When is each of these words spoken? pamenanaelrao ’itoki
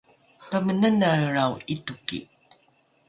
pamenanaelrao 0.49 1.53
’itoki 1.73 2.19